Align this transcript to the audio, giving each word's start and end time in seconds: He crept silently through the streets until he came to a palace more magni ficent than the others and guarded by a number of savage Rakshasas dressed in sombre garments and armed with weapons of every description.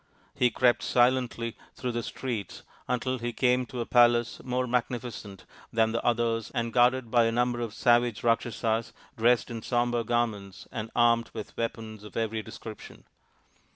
He 0.33 0.49
crept 0.49 0.81
silently 0.81 1.55
through 1.75 1.91
the 1.91 2.01
streets 2.01 2.63
until 2.87 3.19
he 3.19 3.31
came 3.31 3.67
to 3.67 3.81
a 3.81 3.85
palace 3.85 4.41
more 4.43 4.65
magni 4.65 4.97
ficent 4.97 5.41
than 5.71 5.91
the 5.91 6.03
others 6.03 6.49
and 6.55 6.73
guarded 6.73 7.11
by 7.11 7.25
a 7.25 7.31
number 7.31 7.59
of 7.61 7.75
savage 7.75 8.23
Rakshasas 8.23 8.93
dressed 9.15 9.51
in 9.51 9.61
sombre 9.61 10.03
garments 10.03 10.67
and 10.71 10.89
armed 10.95 11.29
with 11.35 11.55
weapons 11.55 12.03
of 12.03 12.17
every 12.17 12.41
description. 12.41 13.03